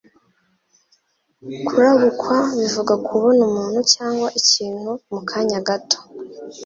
Kurabukwa 1.67 2.37
bivuga 2.59 2.93
Kubona 3.07 3.41
umuntu 3.49 3.79
cyangwa 3.93 4.27
ikintu 4.41 4.91
mu 5.13 5.19
kanya 5.29 5.59
gato. 5.67 5.99